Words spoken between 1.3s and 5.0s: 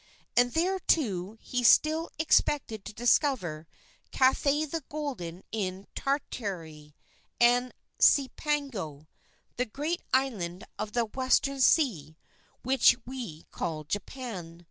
he still expected to discover Cathay the